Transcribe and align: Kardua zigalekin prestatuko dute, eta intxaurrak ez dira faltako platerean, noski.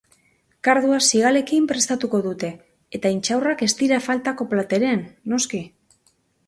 Kardua 0.67 0.97
zigalekin 1.07 1.67
prestatuko 1.73 2.21
dute, 2.29 2.51
eta 2.99 3.13
intxaurrak 3.17 3.65
ez 3.69 3.71
dira 3.83 4.01
faltako 4.09 4.53
platerean, 4.57 5.07
noski. 5.35 5.63